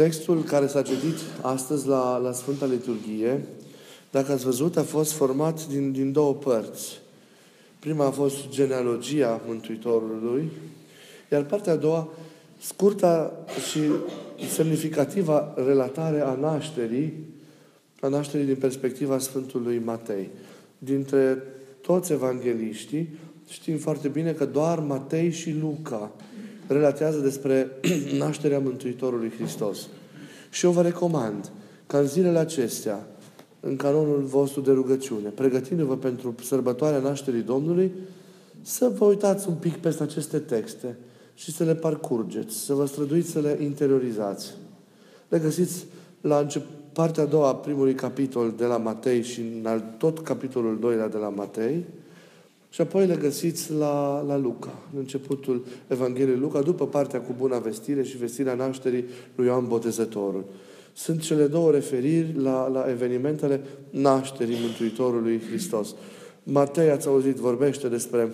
Textul 0.00 0.42
care 0.42 0.66
s-a 0.66 0.82
citit 0.82 1.18
astăzi 1.40 1.86
la, 1.86 2.16
la 2.16 2.32
Sfânta 2.32 2.66
Liturghie, 2.66 3.44
dacă 4.10 4.32
ați 4.32 4.44
văzut, 4.44 4.76
a 4.76 4.82
fost 4.82 5.12
format 5.12 5.66
din, 5.66 5.92
din 5.92 6.12
două 6.12 6.34
părți. 6.34 7.00
Prima 7.78 8.06
a 8.06 8.10
fost 8.10 8.48
genealogia 8.48 9.40
Mântuitorului, 9.46 10.50
iar 11.32 11.44
partea 11.44 11.72
a 11.72 11.76
doua, 11.76 12.08
scurta 12.60 13.44
și 13.70 13.80
semnificativa 14.48 15.54
relatare 15.66 16.20
a 16.20 16.34
nașterii, 16.34 17.12
a 18.00 18.08
nașterii 18.08 18.46
din 18.46 18.56
perspectiva 18.56 19.18
Sfântului 19.18 19.78
Matei. 19.78 20.28
Dintre 20.78 21.42
toți 21.80 22.12
evangeliștii, 22.12 23.08
știm 23.48 23.78
foarte 23.78 24.08
bine 24.08 24.32
că 24.32 24.44
doar 24.44 24.78
Matei 24.78 25.30
și 25.30 25.56
Luca 25.60 26.12
relatează 26.72 27.18
despre 27.18 27.70
nașterea 28.18 28.58
Mântuitorului 28.58 29.32
Hristos. 29.38 29.88
Și 30.50 30.64
eu 30.64 30.70
vă 30.70 30.82
recomand 30.82 31.50
ca 31.86 31.98
în 31.98 32.06
zilele 32.06 32.38
acestea, 32.38 33.06
în 33.60 33.76
canonul 33.76 34.22
vostru 34.22 34.60
de 34.60 34.72
rugăciune, 34.72 35.28
pregătindu-vă 35.28 35.96
pentru 35.96 36.34
sărbătoarea 36.42 36.98
nașterii 36.98 37.42
Domnului, 37.42 37.92
să 38.62 38.92
vă 38.98 39.04
uitați 39.04 39.48
un 39.48 39.54
pic 39.54 39.76
peste 39.76 40.02
aceste 40.02 40.38
texte 40.38 40.96
și 41.34 41.52
să 41.52 41.64
le 41.64 41.74
parcurgeți, 41.74 42.56
să 42.56 42.74
vă 42.74 42.86
străduiți 42.86 43.30
să 43.30 43.40
le 43.40 43.58
interiorizați. 43.60 44.54
Le 45.28 45.38
găsiți 45.38 45.84
la 46.20 46.38
început, 46.38 46.68
partea 46.92 47.22
a 47.22 47.26
doua 47.26 47.48
a 47.48 47.54
primului 47.54 47.94
capitol 47.94 48.54
de 48.56 48.64
la 48.64 48.76
Matei 48.76 49.22
și 49.22 49.40
în 49.40 49.82
tot 49.98 50.18
capitolul 50.18 50.78
doilea 50.78 51.08
de 51.08 51.16
la 51.16 51.28
Matei, 51.28 51.84
și 52.70 52.80
apoi 52.80 53.06
le 53.06 53.16
găsiți 53.16 53.72
la, 53.72 54.24
la 54.26 54.36
Luca, 54.36 54.78
în 54.92 54.98
începutul 54.98 55.64
Evangheliei 55.86 56.36
Luca, 56.36 56.60
după 56.60 56.86
partea 56.86 57.20
cu 57.20 57.34
buna 57.38 57.58
vestire 57.58 58.02
și 58.02 58.16
vestirea 58.16 58.54
nașterii 58.54 59.04
lui 59.34 59.46
Ioan 59.46 59.66
Botezătorul. 59.66 60.44
Sunt 60.92 61.20
cele 61.20 61.46
două 61.46 61.70
referiri 61.70 62.34
la, 62.36 62.68
la 62.68 62.86
evenimentele 62.88 63.60
nașterii 63.90 64.56
Mântuitorului 64.62 65.40
Hristos. 65.48 65.94
Matei, 66.42 66.90
ați 66.90 67.06
auzit, 67.06 67.36
vorbește 67.36 67.88
despre 67.88 68.32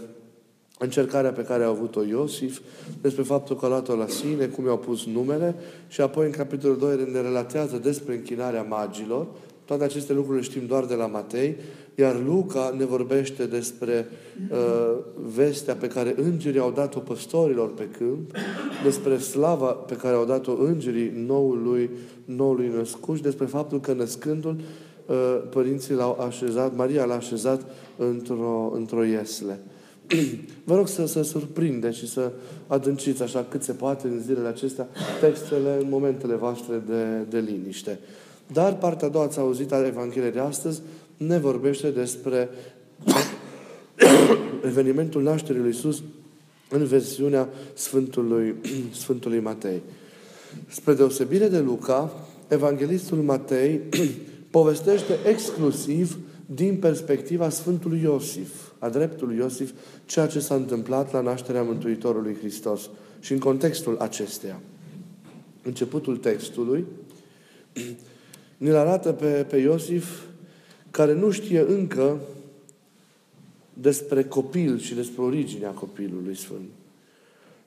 încercarea 0.78 1.32
pe 1.32 1.42
care 1.42 1.64
a 1.64 1.68
avut-o 1.68 2.02
Iosif, 2.02 2.60
despre 3.00 3.22
faptul 3.22 3.56
că 3.56 3.64
a 3.64 3.68
luat-o 3.68 3.96
la 3.96 4.08
sine, 4.08 4.46
cum 4.46 4.64
i-au 4.64 4.78
pus 4.78 5.06
numele 5.06 5.54
și 5.88 6.00
apoi 6.00 6.26
în 6.26 6.32
capitolul 6.32 6.78
2 6.78 7.08
ne 7.12 7.20
relatează 7.20 7.76
despre 7.76 8.14
închinarea 8.14 8.62
magilor. 8.62 9.26
Toate 9.66 9.84
aceste 9.84 10.12
lucruri 10.12 10.38
le 10.38 10.44
știm 10.44 10.66
doar 10.66 10.84
de 10.84 10.94
la 10.94 11.06
Matei, 11.06 11.56
iar 11.94 12.22
Luca 12.26 12.74
ne 12.78 12.84
vorbește 12.84 13.46
despre 13.46 14.08
uh, 14.50 14.96
vestea 15.34 15.74
pe 15.74 15.86
care 15.86 16.14
îngerii 16.16 16.60
au 16.60 16.70
dat-o 16.70 16.98
păstorilor 16.98 17.74
pe 17.74 17.88
câmp, 17.98 18.30
despre 18.84 19.18
slava 19.18 19.66
pe 19.66 19.94
care 19.94 20.14
au 20.14 20.24
dat-o 20.24 20.52
îngerii 20.52 21.12
noului, 21.26 21.90
noului 22.24 22.72
născut 22.76 23.16
și 23.16 23.22
despre 23.22 23.46
faptul 23.46 23.80
că 23.80 23.92
născându-l, 23.92 24.56
uh, 25.06 25.42
părinții 25.50 25.94
l-au 25.94 26.20
așezat, 26.20 26.76
Maria 26.76 27.04
l-a 27.04 27.14
așezat 27.14 27.60
într-o, 27.96 28.72
într-o 28.74 29.04
iesle. 29.04 29.60
Vă 30.64 30.76
rog 30.76 30.88
să, 30.88 31.06
să 31.06 31.22
surprindeți 31.22 31.98
și 31.98 32.08
să 32.08 32.32
adânciți 32.66 33.22
așa 33.22 33.46
cât 33.48 33.62
se 33.62 33.72
poate 33.72 34.06
în 34.06 34.20
zilele 34.20 34.48
acestea 34.48 34.88
textele 35.20 35.76
în 35.80 35.86
momentele 35.88 36.34
voastre 36.34 36.82
de, 36.86 37.04
de 37.28 37.38
liniște. 37.38 37.98
Dar 38.52 38.76
partea 38.76 39.06
a 39.06 39.10
doua 39.10 39.24
ați 39.24 39.38
auzit 39.38 39.72
a 39.72 39.86
Evangheliei 39.86 40.32
de 40.32 40.38
astăzi, 40.38 40.80
ne 41.16 41.38
vorbește 41.38 41.90
despre 41.90 42.48
evenimentul 44.70 45.22
nașterii 45.22 45.60
lui 45.60 45.70
Iisus 45.70 46.02
în 46.68 46.84
versiunea 46.84 47.48
Sfântului, 47.74 48.54
Sfântului 49.02 49.40
Matei. 49.40 49.82
Spre 50.68 50.94
deosebire 50.94 51.48
de 51.48 51.58
Luca, 51.58 52.12
Evanghelistul 52.48 53.18
Matei 53.18 53.80
povestește 54.50 55.18
exclusiv 55.28 56.18
din 56.46 56.76
perspectiva 56.76 57.48
Sfântului 57.48 58.00
Iosif, 58.02 58.52
a 58.78 58.88
dreptului 58.88 59.36
Iosif, 59.36 59.72
ceea 60.04 60.26
ce 60.26 60.40
s-a 60.40 60.54
întâmplat 60.54 61.12
la 61.12 61.20
nașterea 61.20 61.62
Mântuitorului 61.62 62.36
Hristos. 62.38 62.90
Și 63.20 63.32
în 63.32 63.38
contextul 63.38 63.96
acesteia, 63.98 64.60
începutul 65.62 66.16
textului, 66.16 66.84
ne 68.56 68.70
arată 68.70 69.12
pe, 69.12 69.46
pe 69.48 69.56
Iosif 69.56 70.20
care 70.90 71.14
nu 71.14 71.30
știe 71.30 71.60
încă 71.60 72.20
despre 73.72 74.24
copil 74.24 74.78
și 74.78 74.94
despre 74.94 75.22
originea 75.22 75.70
copilului 75.70 76.36
Sfânt. 76.36 76.68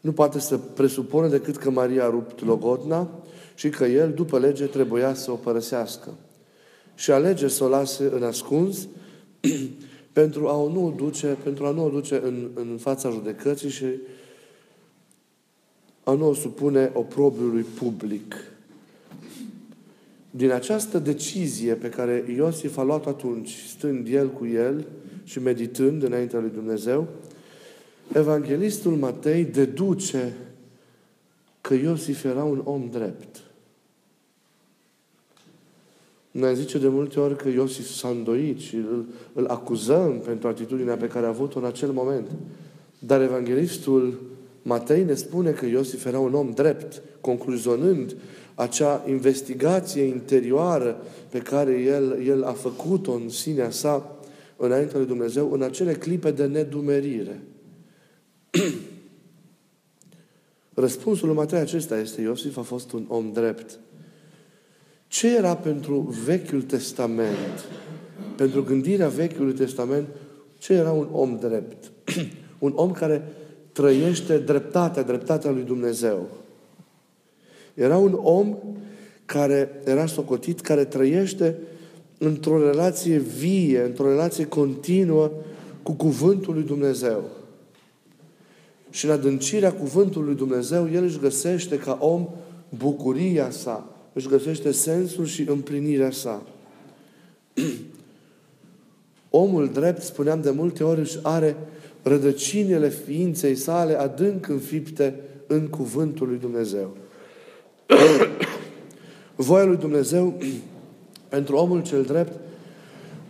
Nu 0.02 0.12
poate 0.12 0.40
să 0.40 0.58
presupune 0.58 1.28
decât 1.28 1.58
că 1.58 1.70
Maria 1.70 2.06
a 2.06 2.10
rupt 2.10 2.46
logodna 2.46 3.10
și 3.56 3.70
că 3.70 3.86
el, 3.86 4.12
după 4.12 4.40
lege, 4.40 4.66
trebuia 4.66 5.14
să 5.14 5.32
o 5.32 5.36
părăsească. 5.36 6.10
Și 6.96 7.12
alege 7.12 7.48
să 7.48 7.64
o 7.64 7.68
lase 7.68 8.10
în 8.14 8.24
ascuns 8.24 8.88
pentru 10.14 10.48
a 10.48 10.58
o 10.58 10.70
nu 10.70 10.94
duce, 10.98 11.38
pentru 11.44 11.66
a 11.66 11.72
nu 11.72 11.86
o 11.86 11.90
duce 11.90 12.22
în, 12.24 12.50
în 12.54 12.78
fața 12.80 13.10
judecății 13.10 13.70
și 13.70 13.86
a 16.04 16.14
nu 16.14 16.28
o 16.28 16.34
supune 16.34 16.92
oprobiului 16.94 17.62
public. 17.62 18.36
Din 20.32 20.52
această 20.52 21.00
decizie 21.00 21.74
pe 21.74 21.90
care 21.90 22.26
Iosif 22.36 22.78
a 22.78 22.84
luat 22.84 23.06
atunci, 23.06 23.56
stând 23.68 24.08
el 24.08 24.30
cu 24.30 24.46
el 24.46 24.88
și 25.24 25.40
meditând 25.40 26.04
înaintea 26.04 26.40
lui 26.40 26.52
Dumnezeu, 26.54 27.08
Evanghelistul 28.14 28.96
Matei 28.96 29.44
deduce 29.44 30.34
că 31.62 31.74
Iosif 31.74 32.24
era 32.24 32.44
un 32.44 32.62
om 32.64 32.90
drept. 32.92 33.42
Noi 36.32 36.56
zice 36.56 36.78
de 36.78 36.88
multe 36.88 37.20
ori 37.20 37.38
că 37.38 37.50
Iosif 37.50 37.88
s-a 37.88 38.08
îndoit 38.08 38.60
și 38.60 38.76
îl, 38.76 39.06
îl 39.34 39.46
acuzăm 39.46 40.20
pentru 40.20 40.48
atitudinea 40.48 40.98
pe 40.98 41.08
care 41.08 41.26
a 41.26 41.30
avut-o 41.30 41.60
în 41.60 41.66
acel 41.66 41.92
moment. 41.92 42.28
Dar 43.00 43.22
Evanghelistul 43.22 44.22
Matei 44.62 45.04
ne 45.04 45.14
spune 45.14 45.52
că 45.52 45.66
Iosif 45.66 46.06
era 46.06 46.20
un 46.20 46.34
om 46.34 46.52
drept, 46.52 47.02
concluzionând 47.22 48.16
acea 48.60 49.04
investigație 49.08 50.04
interioară 50.04 51.02
pe 51.30 51.40
care 51.40 51.72
el, 51.72 52.22
el 52.26 52.44
a 52.44 52.52
făcut-o 52.52 53.12
în 53.12 53.30
sinea 53.30 53.70
sa 53.70 54.18
înaintea 54.56 54.98
lui 54.98 55.08
Dumnezeu, 55.08 55.52
în 55.52 55.62
acele 55.62 55.94
clipe 55.94 56.32
de 56.32 56.46
nedumerire. 56.46 57.42
Răspunsul 60.74 61.28
lui 61.28 61.38
Matei 61.38 61.60
acesta 61.60 62.00
este, 62.00 62.22
Iosif 62.22 62.58
a 62.58 62.62
fost 62.62 62.92
un 62.92 63.06
om 63.08 63.32
drept. 63.32 63.80
Ce 65.08 65.36
era 65.36 65.56
pentru 65.56 66.16
Vechiul 66.26 66.62
Testament, 66.62 67.66
pentru 68.36 68.64
gândirea 68.64 69.08
Vechiului 69.08 69.54
Testament, 69.54 70.08
ce 70.58 70.74
era 70.74 70.92
un 70.92 71.08
om 71.12 71.38
drept? 71.40 71.92
un 72.60 72.72
om 72.76 72.92
care 72.92 73.24
trăiește 73.72 74.38
dreptatea, 74.38 75.04
dreptatea 75.04 75.52
lui 75.52 75.64
Dumnezeu. 75.64 76.39
Era 77.80 77.98
un 77.98 78.20
om 78.22 78.58
care 79.26 79.82
era 79.86 80.06
socotit, 80.06 80.62
care 80.62 80.86
trăiește 80.86 81.56
într-o 82.18 82.66
relație 82.66 83.18
vie, 83.18 83.82
într-o 83.82 84.08
relație 84.08 84.46
continuă 84.46 85.32
cu 85.84 85.92
Cuvântul 85.92 86.54
lui 86.54 86.64
Dumnezeu. 86.64 87.24
Și 88.90 89.06
în 89.06 89.12
adâncirea 89.12 89.74
Cuvântului 89.74 90.28
lui 90.28 90.36
Dumnezeu, 90.36 90.90
el 90.94 91.04
își 91.04 91.20
găsește 91.20 91.78
ca 91.78 91.98
om 92.02 92.28
bucuria 92.78 93.50
sa, 93.50 93.96
își 94.14 94.28
găsește 94.28 94.72
sensul 94.72 95.26
și 95.26 95.46
împlinirea 95.50 96.12
sa. 96.12 96.44
Omul 99.30 99.70
drept, 99.70 100.02
spuneam 100.02 100.42
de 100.42 100.50
multe 100.50 100.84
ori, 100.84 101.00
își 101.00 101.18
are 101.22 101.56
rădăcinile 102.04 102.90
ființei 102.90 103.56
sale 103.56 104.00
adânc 104.00 104.48
înfipte 104.48 105.16
în 105.48 105.68
Cuvântul 105.68 106.28
lui 106.28 106.38
Dumnezeu. 106.38 106.96
Voia 109.36 109.64
lui 109.64 109.78
Dumnezeu 109.78 110.38
pentru 111.30 111.56
omul 111.56 111.84
cel 111.84 112.04
drept 112.04 112.40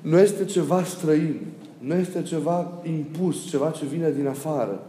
nu 0.01 0.19
este 0.19 0.45
ceva 0.45 0.83
străin, 0.83 1.39
nu 1.79 1.95
este 1.95 2.21
ceva 2.21 2.81
impus, 2.83 3.49
ceva 3.49 3.69
ce 3.69 3.85
vine 3.85 4.11
din 4.11 4.27
afară, 4.27 4.83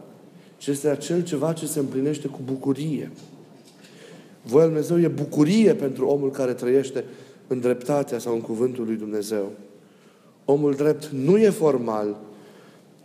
ci 0.56 0.67
este 0.67 0.88
acel 0.88 1.25
ceva 1.25 1.52
ce 1.52 1.67
se 1.67 1.78
împlinește 1.78 2.28
cu 2.28 2.38
bucurie. 2.44 3.11
Voia 4.43 4.64
lui 4.64 4.75
Dumnezeu 4.75 5.00
e 5.00 5.08
bucurie 5.08 5.75
pentru 5.75 6.06
omul 6.06 6.31
care 6.31 6.52
trăiește 6.52 7.05
în 7.46 7.61
dreptatea 7.61 8.19
sau 8.19 8.34
în 8.34 8.40
cuvântul 8.40 8.84
lui 8.84 8.96
Dumnezeu. 8.96 9.50
Omul 10.44 10.75
drept 10.75 11.06
nu 11.06 11.38
e 11.38 11.50
formal, 11.50 12.16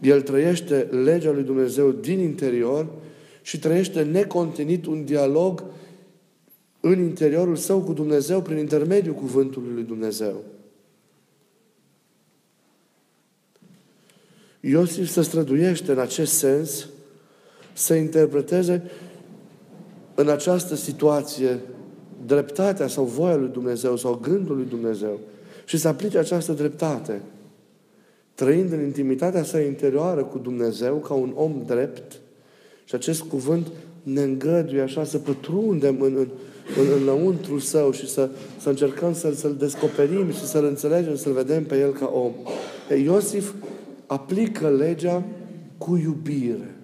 el 0.02 0.22
trăiește 0.22 0.88
legea 1.04 1.32
lui 1.32 1.44
Dumnezeu 1.44 1.92
din 1.92 2.20
interior 2.20 2.88
și 3.42 3.60
trăiește 3.60 4.02
necontenit 4.02 4.86
un 4.86 5.06
dialog 5.06 5.64
în 6.88 7.00
interiorul 7.00 7.56
său 7.56 7.82
cu 7.82 7.94
Dumnezeu 7.94 8.42
prin 8.42 8.58
intermediul 8.58 9.16
cuvântului 9.16 9.74
lui 9.74 9.84
Dumnezeu. 9.84 10.44
Iosif 14.60 15.10
se 15.10 15.22
străduiește 15.22 15.92
în 15.92 16.00
acest 16.00 16.34
sens 16.34 16.88
să 17.74 17.94
interpreteze 17.94 18.92
în 20.16 20.30
această 20.30 20.76
situație 20.76 21.60
dreptatea 22.26 22.88
sau 22.88 23.04
voia 23.04 23.36
lui 23.36 23.50
Dumnezeu 23.50 23.98
sau 23.98 24.20
gândul 24.22 24.56
lui 24.56 24.66
Dumnezeu 24.66 25.20
și 25.66 25.78
să 25.78 25.88
aplice 25.88 26.18
această 26.18 26.54
dreptate, 26.54 27.22
trăind 28.36 28.72
în 28.72 28.84
intimitatea 28.84 29.44
sa 29.44 29.60
interioară 29.60 30.24
cu 30.24 30.38
Dumnezeu 30.38 30.96
ca 30.96 31.14
un 31.14 31.32
om 31.36 31.64
drept, 31.66 32.20
și 32.84 32.96
acest 32.96 33.22
cuvânt 33.22 33.68
ne 34.04 34.22
îngăduie 34.22 34.82
așa 34.82 35.04
să 35.04 35.18
pătrundem 35.18 36.02
în, 36.02 36.16
în, 36.16 36.28
în, 36.80 36.88
în 36.98 37.04
lăuntrul 37.04 37.60
său 37.60 37.92
și 37.92 38.10
să, 38.10 38.30
să 38.60 38.70
încercăm 38.70 39.14
să, 39.14 39.34
să-l 39.34 39.56
descoperim 39.56 40.32
și 40.32 40.46
să-l 40.46 40.66
înțelegem, 40.66 41.16
să-l 41.16 41.34
vedem 41.34 41.64
pe 41.64 41.80
el 41.80 41.92
ca 41.92 42.12
om. 42.14 42.32
E, 42.90 42.96
Iosif 42.96 43.52
aplică 44.06 44.70
legea 44.70 45.24
cu 45.78 45.98
iubire. 45.98 46.76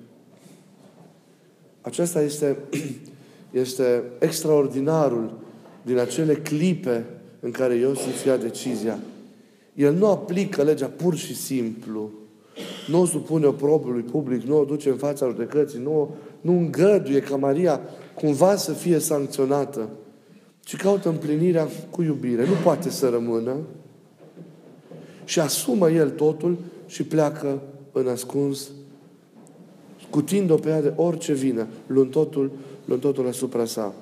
Acesta 1.81 2.21
este, 2.21 2.57
este 3.51 4.03
extraordinarul 4.19 5.39
din 5.81 5.97
acele 5.97 6.33
clipe 6.33 7.05
în 7.39 7.51
care 7.51 7.75
Iosif 7.75 8.25
ia 8.25 8.37
decizia. 8.37 8.99
El 9.73 9.93
nu 9.93 10.07
aplică 10.07 10.63
legea 10.63 10.87
pur 10.87 11.15
și 11.15 11.35
simplu. 11.35 12.11
Nu 12.87 13.01
o 13.01 13.05
supune 13.05 13.45
oprobiului 13.45 14.01
public, 14.01 14.41
nu 14.41 14.57
o 14.57 14.63
duce 14.63 14.89
în 14.89 14.97
fața 14.97 15.27
judecății, 15.27 15.79
nu, 15.79 16.15
nu 16.41 16.51
îngăduie 16.51 17.19
ca 17.19 17.35
Maria 17.35 17.81
cumva 18.13 18.55
să 18.55 18.73
fie 18.73 18.99
sancționată, 18.99 19.89
ci 20.59 20.75
caută 20.75 21.09
împlinirea 21.09 21.67
cu 21.89 22.01
iubire. 22.01 22.45
Nu 22.45 22.53
poate 22.63 22.89
să 22.89 23.09
rămână 23.09 23.55
și 25.25 25.39
asumă 25.39 25.89
el 25.91 26.09
totul 26.09 26.57
și 26.87 27.03
pleacă 27.03 27.61
în 27.91 28.07
ascuns, 28.07 28.71
scutind-o 30.07 30.55
pe 30.55 30.69
ea 30.69 30.81
de 30.81 30.93
orice 30.95 31.33
vină, 31.33 31.67
luând 31.87 32.11
totul, 32.11 32.51
luând 32.85 33.01
totul 33.01 33.27
asupra 33.27 33.65
sa. 33.65 33.93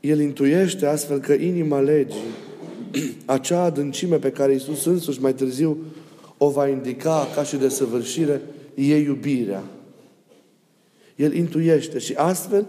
El 0.00 0.20
intuiește 0.20 0.86
astfel 0.86 1.18
că 1.18 1.32
inima 1.32 1.80
legii, 1.80 2.18
acea 3.24 3.62
adâncime 3.62 4.16
pe 4.16 4.30
care 4.30 4.52
Iisus 4.52 4.84
însuși 4.84 5.20
mai 5.20 5.34
târziu 5.34 5.78
o 6.38 6.50
va 6.50 6.68
indica 6.68 7.28
ca 7.34 7.42
și 7.42 7.56
de 7.56 7.68
săvârșire, 7.68 8.40
e 8.74 8.96
iubirea. 8.96 9.62
El 11.16 11.34
intuiește 11.34 11.98
și 11.98 12.12
astfel 12.12 12.66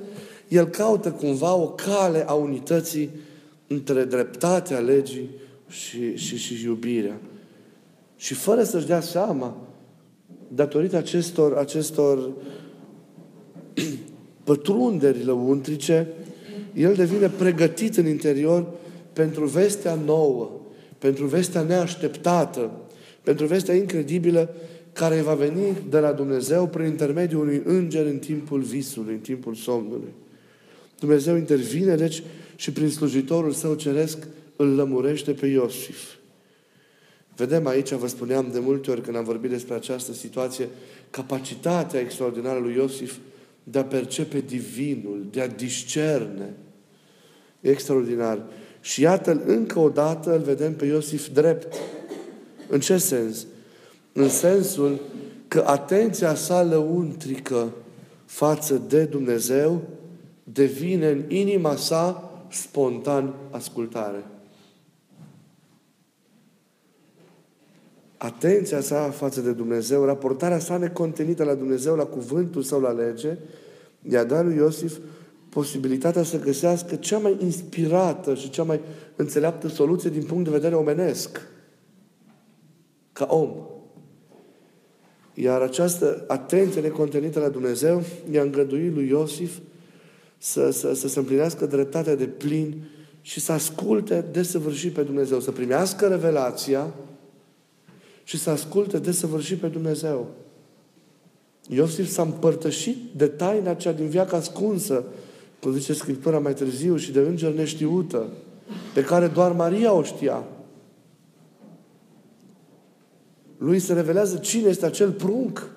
el 0.48 0.68
caută 0.68 1.12
cumva 1.12 1.54
o 1.54 1.68
cale 1.68 2.28
a 2.28 2.34
unității 2.34 3.10
între 3.68 4.04
dreptatea 4.04 4.80
legii 4.80 5.30
și, 5.70 6.16
și, 6.16 6.38
și 6.38 6.64
iubirea. 6.64 7.20
Și 8.16 8.34
fără 8.34 8.64
să-și 8.64 8.86
dea 8.86 9.02
seama, 9.02 9.58
datorită 10.48 10.98
acestor, 10.98 11.54
acestor 11.54 12.32
pătrunderi 14.44 15.24
lăuntrice, 15.24 16.08
el 16.74 16.94
devine 16.94 17.30
pregătit 17.30 17.98
în 17.98 18.08
interior 18.08 18.68
pentru 19.14 19.46
vestea 19.46 19.96
nouă, 19.96 20.52
pentru 20.98 21.26
vestea 21.26 21.62
neașteptată, 21.62 22.72
pentru 23.24 23.46
vestea 23.46 23.76
incredibilă 23.76 24.54
care 24.94 25.22
va 25.22 25.34
veni 25.34 25.78
de 25.90 26.00
la 26.00 26.12
Dumnezeu 26.12 26.68
prin 26.68 26.86
intermediul 26.86 27.42
unui 27.42 27.62
înger 27.66 28.06
în 28.06 28.18
timpul 28.18 28.62
visului, 28.62 29.14
în 29.14 29.20
timpul 29.20 29.56
somnului. 29.56 30.14
Dumnezeu 31.00 31.36
intervine, 31.36 31.96
deci, 31.96 32.24
și 32.56 32.72
prin 32.72 32.90
slujitorul 32.90 33.52
său 33.52 33.74
ceresc 33.74 34.28
îl 34.56 34.76
lămurește 34.76 35.32
pe 35.32 35.46
Iosif. 35.46 36.14
Vedem 37.36 37.68
aici, 37.68 37.92
vă 37.92 38.08
spuneam 38.08 38.50
de 38.52 38.60
multe 38.60 38.92
ori 38.92 39.02
când 39.02 39.16
am 39.16 39.24
vorbit 39.24 39.50
despre 39.50 39.74
această 39.74 40.14
situație, 40.14 40.70
capacitatea 41.10 42.00
extraordinară 42.00 42.60
lui 42.60 42.74
Iosif 42.74 43.16
de 43.64 43.80
a 43.80 43.84
percepe 43.84 44.40
divinul, 44.40 45.28
de 45.32 45.42
a 45.42 45.48
discerne. 45.48 46.54
Extraordinar. 47.62 48.46
Și 48.82 49.02
iată 49.02 49.42
încă 49.46 49.80
o 49.80 49.90
dată 49.90 50.36
îl 50.36 50.42
vedem 50.42 50.74
pe 50.74 50.86
Iosif 50.86 51.28
drept. 51.28 51.74
În 52.70 52.80
ce 52.80 52.98
sens? 52.98 53.46
În 54.14 54.30
sensul 54.30 55.00
că 55.48 55.64
atenția 55.66 56.36
sa 56.36 56.64
lăuntrică 56.64 57.74
față 58.26 58.82
de 58.88 59.04
Dumnezeu 59.04 59.82
devine 60.44 61.10
în 61.10 61.24
inima 61.28 61.76
sa 61.76 62.32
spontan 62.52 63.34
ascultare. 63.50 64.24
Atenția 68.18 68.82
sa 68.82 69.10
față 69.10 69.42
de 69.42 69.52
Dumnezeu, 69.52 70.06
raportarea 70.06 70.60
sa 70.60 70.78
necontenită 70.78 71.44
la 71.44 71.54
Dumnezeu, 71.54 71.96
la 71.96 72.06
cuvântul 72.06 72.62
sau 72.62 72.82
la 72.82 72.92
lege, 72.92 73.38
i-a 74.10 74.24
dat 74.24 74.46
lui 74.46 74.56
Iosif 74.56 74.98
posibilitatea 75.52 76.24
să 76.24 76.40
găsească 76.40 76.96
cea 76.96 77.18
mai 77.18 77.38
inspirată 77.40 78.36
și 78.36 78.50
cea 78.50 78.64
mai 78.64 78.80
înțeleaptă 79.16 79.68
soluție 79.68 80.10
din 80.10 80.24
punct 80.24 80.44
de 80.44 80.50
vedere 80.50 80.76
omenesc. 80.76 81.42
Ca 83.14 83.28
om. 83.30 83.52
Iar 85.34 85.62
această 85.62 86.24
atenție 86.28 86.82
necontenită 86.82 87.40
la 87.40 87.50
Dumnezeu 87.50 88.04
i-a 88.32 88.42
îngăduit 88.42 88.94
lui 88.94 89.08
Iosif 89.08 89.58
să, 90.38 90.70
să, 90.70 90.94
să 90.94 91.08
se 91.08 91.20
împlinească 91.20 91.66
dreptatea 91.66 92.16
de 92.16 92.26
plin 92.26 92.84
și 93.22 93.40
să 93.40 93.52
asculte 93.52 94.26
desăvârșit 94.32 94.94
pe 94.94 95.02
Dumnezeu, 95.02 95.40
să 95.40 95.52
primească 95.52 96.08
revelația 96.08 96.94
și 98.24 98.38
să 98.38 98.50
asculte 98.50 99.00
desăvârșit 99.00 99.58
pe 99.58 99.68
Dumnezeu. 99.68 100.28
Iosif 101.68 102.10
s-a 102.10 102.22
împărtășit 102.22 102.98
de 103.16 103.28
taina 103.28 103.74
cea 103.74 103.92
din 103.92 104.08
viața 104.08 104.38
ascunsă, 104.38 105.04
cum 105.62 105.72
zice 105.72 105.94
Scriptura 105.94 106.40
mai 106.40 106.54
târziu, 106.54 106.96
și 106.96 107.12
de 107.12 107.20
înger 107.20 107.54
neștiută, 107.54 108.28
pe 108.94 109.04
care 109.04 109.28
doar 109.28 109.52
Maria 109.52 109.94
o 109.94 110.04
știa. 110.04 110.44
Lui 113.58 113.80
se 113.80 113.94
revelează 113.94 114.38
cine 114.38 114.70
este 114.70 114.86
acel 114.86 115.12
prunc 115.12 115.70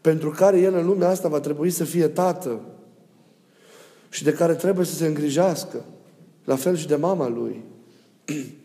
pentru 0.00 0.30
care 0.30 0.60
el 0.60 0.74
în 0.74 0.86
lumea 0.86 1.08
asta 1.08 1.28
va 1.28 1.40
trebui 1.40 1.70
să 1.70 1.84
fie 1.84 2.08
tată 2.08 2.60
și 4.10 4.24
de 4.24 4.32
care 4.32 4.54
trebuie 4.54 4.86
să 4.86 4.94
se 4.94 5.06
îngrijească. 5.06 5.84
La 6.44 6.56
fel 6.56 6.76
și 6.76 6.86
de 6.86 6.96
mama 6.96 7.28
lui. 7.28 7.62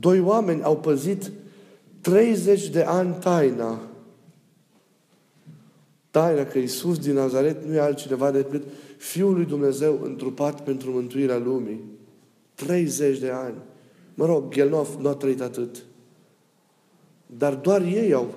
Doi 0.00 0.20
oameni 0.20 0.62
au 0.62 0.76
păzit 0.76 1.32
30 2.00 2.68
de 2.68 2.82
ani 2.82 3.14
taina. 3.20 3.80
Taina 6.10 6.44
că 6.44 6.58
Iisus 6.58 6.98
din 6.98 7.14
Nazaret 7.14 7.64
nu 7.64 7.74
e 7.74 7.80
altcineva 7.80 8.30
decât 8.30 8.62
Fiul 9.04 9.34
lui 9.34 9.44
Dumnezeu 9.44 10.00
întrupat 10.02 10.64
pentru 10.64 10.90
mântuirea 10.90 11.38
lumii. 11.38 11.80
30 12.54 13.18
de 13.18 13.30
ani. 13.30 13.54
Mă 14.14 14.26
rog, 14.26 14.56
el 14.56 14.68
nu 14.68 14.76
a, 14.76 14.86
nu 15.00 15.08
a 15.08 15.14
trăit 15.14 15.40
atât. 15.40 15.84
Dar 17.26 17.54
doar 17.54 17.82
ei 17.82 18.12
au, 18.12 18.34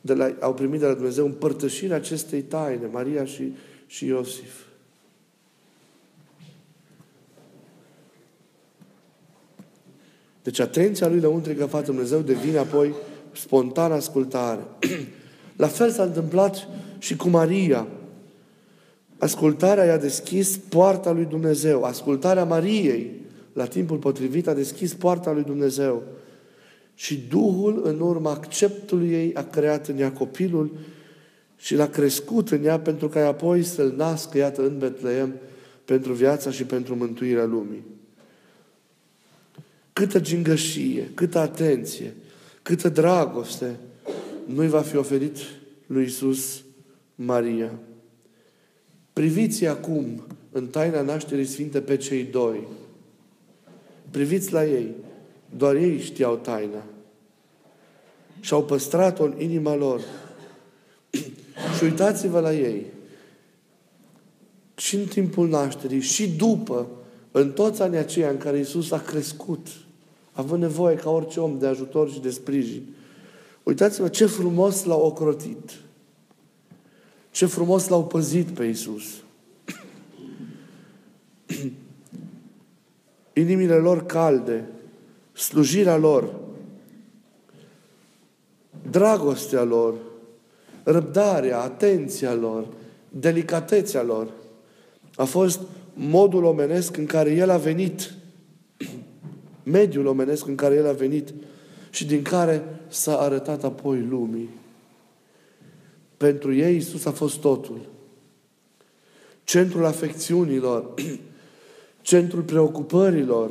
de 0.00 0.14
la, 0.14 0.34
au 0.40 0.54
primit 0.54 0.80
de 0.80 0.86
la 0.86 0.94
Dumnezeu 0.94 1.24
împărtășirea 1.24 1.96
acestei 1.96 2.42
taine, 2.42 2.86
Maria 2.86 3.24
și, 3.24 3.52
și 3.86 4.06
Iosif. 4.06 4.62
Deci 10.42 10.58
atenția 10.58 11.08
lui 11.08 11.20
lăuntrică 11.20 11.66
față 11.66 11.84
Dumnezeu 11.84 12.20
devine 12.20 12.58
apoi 12.58 12.94
spontan 13.32 13.92
ascultare. 13.92 14.62
La 15.56 15.66
fel 15.66 15.90
s-a 15.90 16.02
întâmplat 16.02 16.68
și 16.98 17.16
cu 17.16 17.28
Maria. 17.28 17.86
Ascultarea 19.24 19.84
i-a 19.84 19.98
deschis 19.98 20.56
poarta 20.56 21.10
lui 21.10 21.24
Dumnezeu. 21.24 21.82
Ascultarea 21.82 22.44
Mariei 22.44 23.10
la 23.52 23.66
timpul 23.66 23.96
potrivit 23.96 24.46
a 24.46 24.54
deschis 24.54 24.94
poarta 24.94 25.32
lui 25.32 25.42
Dumnezeu. 25.42 26.02
Și 26.94 27.24
Duhul, 27.28 27.80
în 27.84 28.00
urma 28.00 28.30
acceptului 28.30 29.12
ei, 29.12 29.34
a 29.34 29.44
creat 29.44 29.88
în 29.88 29.98
ea 29.98 30.12
copilul 30.12 30.76
și 31.56 31.74
l-a 31.74 31.86
crescut 31.86 32.50
în 32.50 32.64
ea 32.64 32.80
pentru 32.80 33.08
ca 33.08 33.26
apoi 33.26 33.62
să-l 33.62 33.94
nască, 33.96 34.38
iată, 34.38 34.62
în 34.62 34.78
Betleem, 34.78 35.34
pentru 35.84 36.12
viața 36.12 36.50
și 36.50 36.64
pentru 36.64 36.96
mântuirea 36.96 37.44
lumii. 37.44 37.84
Câtă 39.92 40.20
gingășie, 40.20 41.10
câtă 41.14 41.38
atenție, 41.38 42.14
câtă 42.62 42.88
dragoste 42.88 43.76
nu-i 44.44 44.68
va 44.68 44.80
fi 44.80 44.96
oferit 44.96 45.36
lui 45.86 46.04
Isus 46.04 46.62
Maria. 47.14 47.70
Priviți 49.14 49.66
acum 49.66 50.22
în 50.52 50.66
taina 50.66 51.00
nașterii 51.00 51.44
Sfinte 51.44 51.80
pe 51.80 51.96
cei 51.96 52.24
doi. 52.24 52.68
Priviți 54.10 54.52
la 54.52 54.64
ei. 54.64 54.90
Doar 55.56 55.74
ei 55.74 56.00
știau 56.00 56.36
taina. 56.36 56.84
Și 58.40 58.52
au 58.52 58.64
păstrat-o 58.64 59.24
în 59.24 59.40
inima 59.40 59.74
lor. 59.74 60.00
și 61.76 61.84
uitați-vă 61.84 62.40
la 62.40 62.54
ei. 62.54 62.86
Și 64.76 64.96
în 64.96 65.06
timpul 65.06 65.48
nașterii, 65.48 66.00
și 66.00 66.30
după, 66.30 66.86
în 67.30 67.52
toți 67.52 67.82
anii 67.82 67.98
aceia 67.98 68.30
în 68.30 68.38
care 68.38 68.58
Isus 68.58 68.90
a 68.90 69.00
crescut, 69.00 69.66
având 70.32 70.62
nevoie 70.62 70.96
ca 70.96 71.10
orice 71.10 71.40
om 71.40 71.58
de 71.58 71.66
ajutor 71.66 72.10
și 72.10 72.20
de 72.20 72.30
sprijin. 72.30 72.94
Uitați-vă 73.62 74.08
ce 74.08 74.26
frumos 74.26 74.84
l-au 74.84 75.00
ocrotit. 75.00 75.70
Ce 77.34 77.46
frumos 77.46 77.88
l-au 77.88 78.04
păzit 78.04 78.46
pe 78.48 78.64
Isus. 78.64 79.04
inimile 83.32 83.74
lor 83.74 84.06
calde, 84.06 84.64
slujirea 85.32 85.96
lor, 85.96 86.34
dragostea 88.90 89.62
lor, 89.62 89.94
răbdarea, 90.82 91.60
atenția 91.60 92.34
lor, 92.34 92.66
delicatețea 93.08 94.02
lor. 94.02 94.30
A 95.16 95.24
fost 95.24 95.60
modul 95.94 96.44
omenesc 96.44 96.96
în 96.96 97.06
care 97.06 97.30
El 97.30 97.50
a 97.50 97.56
venit, 97.56 98.14
mediul 99.62 100.06
omenesc 100.06 100.46
în 100.46 100.54
care 100.54 100.74
El 100.74 100.88
a 100.88 100.92
venit 100.92 101.34
și 101.90 102.06
din 102.06 102.22
care 102.22 102.64
s-a 102.88 103.18
arătat 103.18 103.64
apoi 103.64 104.00
lumii. 104.00 104.48
Pentru 106.16 106.54
ei 106.54 106.76
Isus 106.76 107.04
a 107.04 107.10
fost 107.10 107.40
totul. 107.40 107.80
Centrul 109.44 109.84
afecțiunilor, 109.84 110.94
centrul 112.02 112.42
preocupărilor, 112.42 113.50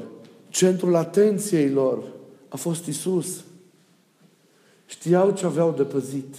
centrul 0.49 0.95
atenției 0.95 1.69
lor 1.69 2.03
a 2.49 2.55
fost 2.55 2.85
Isus. 2.85 3.43
Știau 4.85 5.31
ce 5.31 5.45
aveau 5.45 5.71
de 5.71 5.83
păzit. 5.83 6.35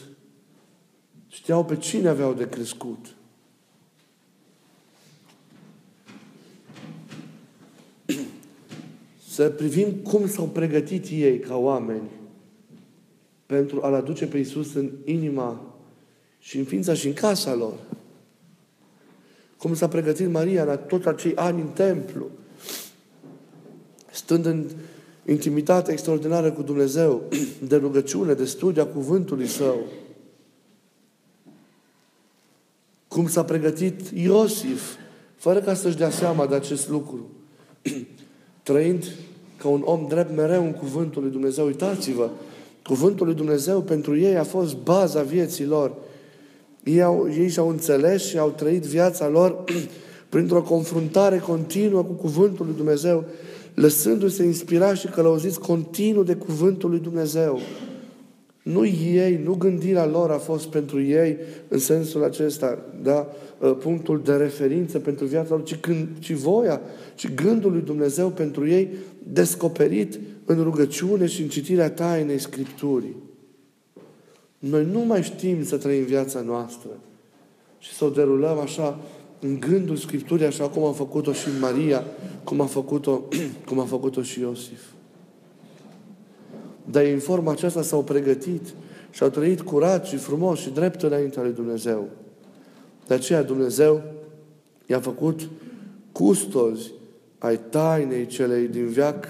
Știau 1.28 1.64
pe 1.64 1.76
cine 1.76 2.08
aveau 2.08 2.32
de 2.32 2.48
crescut. 2.48 3.14
Să 9.28 9.50
privim 9.50 9.92
cum 9.92 10.28
s-au 10.28 10.46
pregătit 10.46 11.06
ei 11.10 11.38
ca 11.38 11.56
oameni 11.56 12.10
pentru 13.46 13.82
a-L 13.82 13.94
aduce 13.94 14.26
pe 14.26 14.38
Iisus 14.38 14.74
în 14.74 14.90
inima 15.04 15.73
și 16.44 16.58
în 16.58 16.64
ființa 16.64 16.94
și 16.94 17.06
în 17.06 17.12
casa 17.12 17.54
lor. 17.54 17.74
Cum 19.56 19.74
s-a 19.74 19.88
pregătit 19.88 20.30
Maria 20.30 20.64
la 20.64 20.76
tot 20.76 21.06
acei 21.06 21.34
ani 21.34 21.60
în 21.60 21.66
templu, 21.66 22.26
stând 24.10 24.44
în 24.44 24.70
intimitate 25.26 25.92
extraordinară 25.92 26.52
cu 26.52 26.62
Dumnezeu, 26.62 27.22
de 27.68 27.76
rugăciune, 27.76 28.34
de 28.34 28.44
studia 28.44 28.86
cuvântului 28.86 29.46
Său. 29.46 29.78
Cum 33.08 33.28
s-a 33.28 33.44
pregătit 33.44 34.00
Iosif, 34.14 34.94
fără 35.36 35.60
ca 35.60 35.74
să-și 35.74 35.96
dea 35.96 36.10
seama 36.10 36.46
de 36.46 36.54
acest 36.54 36.88
lucru, 36.88 37.30
trăind 38.62 39.04
ca 39.56 39.68
un 39.68 39.82
om 39.84 40.06
drept 40.08 40.36
mereu 40.36 40.64
în 40.64 40.72
cuvântul 40.72 41.22
lui 41.22 41.30
Dumnezeu. 41.30 41.66
Uitați-vă, 41.66 42.30
cuvântul 42.82 43.26
lui 43.26 43.34
Dumnezeu 43.34 43.82
pentru 43.82 44.16
ei 44.16 44.36
a 44.36 44.44
fost 44.44 44.76
baza 44.76 45.22
vieții 45.22 45.66
lor. 45.66 45.94
Ei, 46.84 47.02
au, 47.02 47.28
ei 47.38 47.48
și-au 47.48 47.68
înțeles 47.68 48.24
și 48.24 48.38
au 48.38 48.50
trăit 48.50 48.82
viața 48.82 49.28
lor 49.28 49.64
printr-o 50.28 50.62
confruntare 50.62 51.38
continuă 51.38 52.02
cu 52.02 52.12
cuvântul 52.12 52.66
lui 52.66 52.74
Dumnezeu 52.76 53.24
lăsându-se 53.74 54.44
inspirați 54.44 55.00
și 55.00 55.06
călăuziți 55.06 55.60
continuu 55.60 56.22
de 56.22 56.34
cuvântul 56.34 56.90
lui 56.90 56.98
Dumnezeu. 56.98 57.60
Nu 58.62 58.86
ei, 58.86 59.40
nu 59.44 59.54
gândirea 59.54 60.06
lor 60.06 60.30
a 60.30 60.38
fost 60.38 60.66
pentru 60.66 61.02
ei 61.02 61.36
în 61.68 61.78
sensul 61.78 62.24
acesta, 62.24 62.78
da, 63.02 63.28
ă, 63.62 63.74
punctul 63.74 64.20
de 64.24 64.32
referință 64.32 64.98
pentru 64.98 65.24
viața 65.24 65.54
lor, 65.54 65.62
ci, 65.62 65.76
când, 65.76 66.08
ci 66.18 66.32
voia, 66.32 66.80
ci 67.14 67.34
gândul 67.34 67.72
lui 67.72 67.82
Dumnezeu 67.82 68.28
pentru 68.28 68.68
ei 68.68 68.88
descoperit 69.32 70.20
în 70.44 70.62
rugăciune 70.62 71.26
și 71.26 71.42
în 71.42 71.48
citirea 71.48 71.90
tainei 71.90 72.38
Scripturii. 72.38 73.16
Noi 74.68 74.84
nu 74.84 75.00
mai 75.00 75.22
știm 75.22 75.64
să 75.64 75.76
trăim 75.76 76.04
viața 76.04 76.40
noastră 76.40 76.90
și 77.78 77.92
să 77.92 78.04
o 78.04 78.08
derulăm 78.08 78.58
așa 78.58 78.98
în 79.40 79.60
gândul 79.60 79.96
Scripturii, 79.96 80.46
așa 80.46 80.68
cum 80.68 80.84
a 80.84 80.92
făcut-o 80.92 81.32
și 81.32 81.48
Maria, 81.60 82.04
cum 82.44 82.60
a 82.60 82.66
făcut-o, 82.66 83.22
cum 83.68 83.78
a 83.78 83.84
făcut-o 83.84 84.22
și 84.22 84.40
Iosif. 84.40 84.82
Dar 86.84 87.04
în 87.04 87.18
forma 87.18 87.52
aceasta 87.52 87.82
s-au 87.82 88.02
pregătit 88.02 88.74
și 89.10 89.22
au 89.22 89.28
trăit 89.28 89.60
curat 89.60 90.06
și 90.06 90.16
frumos 90.16 90.58
și 90.58 90.70
drept 90.70 91.02
înaintea 91.02 91.42
lui 91.42 91.52
Dumnezeu. 91.52 92.08
De 93.06 93.14
aceea 93.14 93.42
Dumnezeu 93.42 94.02
i-a 94.86 95.00
făcut 95.00 95.48
custozi 96.12 96.92
ai 97.38 97.60
tainei 97.70 98.26
celei 98.26 98.68
din 98.68 98.88
veac 98.88 99.26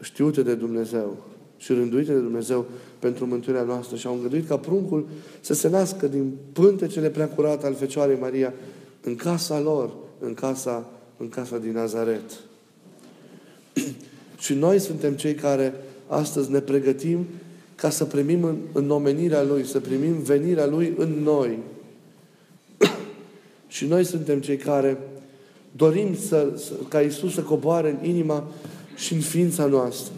știute 0.00 0.42
de 0.42 0.54
Dumnezeu 0.54 1.31
și 1.62 1.72
rânduite 1.72 2.12
de 2.12 2.18
Dumnezeu 2.18 2.66
pentru 2.98 3.26
mântuirea 3.26 3.62
noastră 3.62 3.96
și 3.96 4.06
au 4.06 4.14
îngăduit 4.14 4.48
ca 4.48 4.56
pruncul 4.56 5.08
să 5.40 5.54
se 5.54 5.68
nască 5.68 6.06
din 6.06 6.32
pântecele 6.52 7.10
preacurate 7.10 7.66
al 7.66 7.74
Fecioarei 7.74 8.18
Maria 8.20 8.52
în 9.00 9.16
casa 9.16 9.60
lor, 9.60 9.90
în 10.18 10.34
casa, 10.34 10.90
în 11.16 11.28
casa 11.28 11.58
din 11.58 11.72
Nazaret. 11.72 12.22
și 14.44 14.54
noi 14.54 14.78
suntem 14.78 15.12
cei 15.14 15.34
care 15.34 15.74
astăzi 16.06 16.50
ne 16.50 16.60
pregătim 16.60 17.26
ca 17.74 17.90
să 17.90 18.04
primim 18.04 18.44
în, 18.44 18.56
în 18.72 18.90
omenirea 18.90 19.42
Lui, 19.42 19.64
să 19.64 19.80
primim 19.80 20.12
venirea 20.12 20.66
Lui 20.66 20.94
în 20.96 21.22
noi. 21.22 21.58
și 23.68 23.86
noi 23.86 24.04
suntem 24.04 24.40
cei 24.40 24.56
care 24.56 24.98
dorim 25.76 26.16
să, 26.16 26.52
să, 26.56 26.72
ca 26.88 27.00
Isus 27.00 27.34
să 27.34 27.42
coboare 27.42 27.90
în 27.90 28.08
inima 28.08 28.44
și 28.96 29.14
în 29.14 29.20
ființa 29.20 29.66
noastră. 29.66 30.12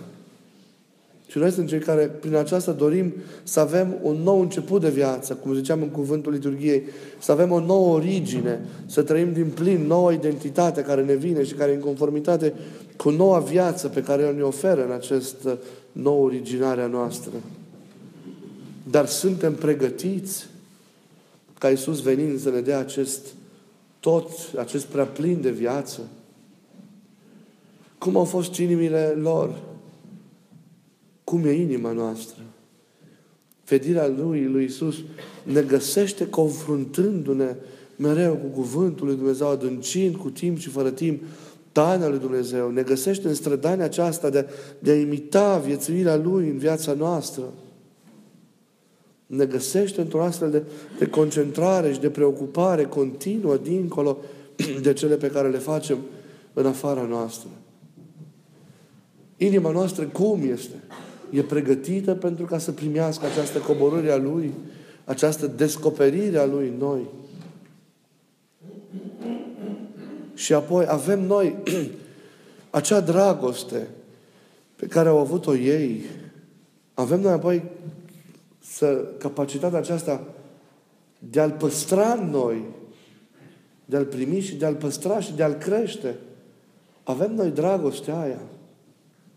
Și 1.34 1.40
noi 1.40 1.50
suntem 1.50 1.78
cei 1.78 1.86
care, 1.86 2.06
prin 2.06 2.34
aceasta, 2.34 2.72
dorim 2.72 3.14
să 3.42 3.60
avem 3.60 3.98
un 4.02 4.16
nou 4.16 4.40
început 4.40 4.80
de 4.80 4.90
viață, 4.90 5.34
cum 5.34 5.54
ziceam 5.54 5.82
în 5.82 5.88
cuvântul 5.88 6.32
liturgiei, 6.32 6.82
să 7.18 7.32
avem 7.32 7.50
o 7.50 7.60
nouă 7.60 7.94
origine, 7.94 8.64
să 8.86 9.02
trăim 9.02 9.32
din 9.32 9.50
plin 9.54 9.86
noua 9.86 10.12
identitate 10.12 10.82
care 10.82 11.04
ne 11.04 11.14
vine 11.14 11.44
și 11.44 11.54
care 11.54 11.70
e 11.70 11.74
în 11.74 11.80
conformitate 11.80 12.54
cu 12.96 13.10
noua 13.10 13.38
viață 13.38 13.88
pe 13.88 14.02
care 14.02 14.22
El 14.22 14.34
ne 14.34 14.42
oferă 14.42 14.84
în 14.84 14.92
această 14.92 15.58
nouă 15.92 16.24
originare 16.24 16.82
a 16.82 16.86
noastră. 16.86 17.32
Dar 18.90 19.06
suntem 19.06 19.54
pregătiți 19.54 20.46
ca 21.58 21.70
Iisus 21.70 22.02
venind 22.02 22.40
să 22.40 22.50
ne 22.50 22.60
dea 22.60 22.78
acest 22.78 23.26
tot, 24.00 24.30
acest 24.58 24.84
prea 24.84 25.06
plin 25.06 25.40
de 25.40 25.50
viață. 25.50 26.00
Cum 27.98 28.16
au 28.16 28.24
fost 28.24 28.54
inimile 28.56 29.16
lor? 29.20 29.72
Cum 31.24 31.44
e 31.44 31.52
inima 31.52 31.92
noastră? 31.92 32.42
Fedirea 33.62 34.08
Lui, 34.08 34.44
Lui 34.44 34.64
Isus, 34.64 34.96
ne 35.42 35.62
găsește 35.62 36.28
confruntându-ne 36.28 37.56
mereu 37.96 38.34
cu 38.34 38.46
Cuvântul 38.46 39.06
Lui 39.06 39.16
Dumnezeu, 39.16 39.48
adâncind 39.48 40.16
cu 40.16 40.30
timp 40.30 40.58
și 40.58 40.68
fără 40.68 40.90
timp 40.90 41.22
taina 41.72 42.08
Lui 42.08 42.18
Dumnezeu. 42.18 42.70
Ne 42.70 42.82
găsește 42.82 43.28
în 43.28 43.34
strădania 43.34 43.84
aceasta 43.84 44.30
de, 44.30 44.46
de 44.78 44.90
a 44.90 45.00
imita 45.00 45.58
viețuirea 45.58 46.16
Lui 46.16 46.48
în 46.48 46.58
viața 46.58 46.92
noastră. 46.92 47.42
Ne 49.26 49.44
găsește 49.44 50.00
într-o 50.00 50.22
astfel 50.22 50.50
de, 50.50 50.62
de 50.98 51.06
concentrare 51.06 51.92
și 51.92 52.00
de 52.00 52.10
preocupare 52.10 52.84
continuă 52.84 53.56
dincolo 53.56 54.18
de 54.82 54.92
cele 54.92 55.16
pe 55.16 55.30
care 55.30 55.48
le 55.48 55.58
facem 55.58 55.98
în 56.52 56.66
afara 56.66 57.02
noastră. 57.02 57.48
Inima 59.36 59.70
noastră 59.70 60.04
cum 60.04 60.40
este? 60.52 60.74
E 61.34 61.42
pregătită 61.42 62.14
pentru 62.14 62.44
ca 62.44 62.58
să 62.58 62.72
primească 62.72 63.26
această 63.26 63.58
coborâre 63.58 64.10
a 64.10 64.16
Lui, 64.16 64.52
această 65.04 65.46
descoperire 65.46 66.38
a 66.38 66.44
Lui 66.44 66.68
în 66.68 66.76
noi. 66.78 67.08
Și 70.34 70.52
apoi 70.52 70.84
avem 70.88 71.26
noi 71.26 71.56
acea 72.70 73.00
dragoste 73.00 73.88
pe 74.76 74.86
care 74.86 75.08
au 75.08 75.18
avut-o 75.18 75.56
ei. 75.56 76.02
Avem 76.94 77.20
noi 77.20 77.32
apoi 77.32 77.62
să, 78.58 79.04
capacitatea 79.18 79.78
aceasta 79.78 80.24
de 81.18 81.40
a-L 81.40 81.50
păstra 81.50 82.12
în 82.12 82.30
noi, 82.30 82.64
de 83.84 83.96
a-L 83.96 84.04
primi 84.04 84.40
și 84.40 84.54
de 84.54 84.64
a-L 84.66 84.74
păstra 84.74 85.20
și 85.20 85.32
de 85.32 85.42
a-L 85.42 85.52
crește. 85.52 86.14
Avem 87.02 87.34
noi 87.34 87.50
dragostea 87.50 88.20
aia. 88.20 88.40